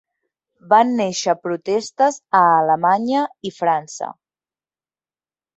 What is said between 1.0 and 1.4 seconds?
néixer